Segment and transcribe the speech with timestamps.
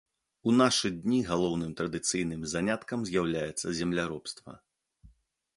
[0.51, 4.51] У нашы дні галоўным традыцыйным заняткам з'яўляецца земляробства.